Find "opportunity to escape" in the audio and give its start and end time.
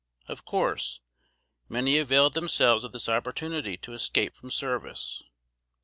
3.07-4.33